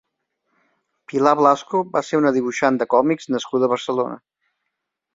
[1.11, 4.21] Pilar Blasco va ser una dibuixant de còmics nascuda a Barcelona.